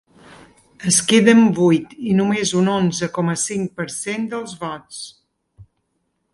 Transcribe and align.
Es 0.91 0.95
queda 1.11 1.35
amb 1.39 1.59
vuit 1.59 1.93
i 2.13 2.17
només 2.21 2.55
un 2.63 2.71
onze 2.77 3.11
coma 3.19 3.37
cinc 3.45 3.79
per 3.81 3.89
cent 3.99 4.29
dels 4.35 4.59
vots. 4.67 5.07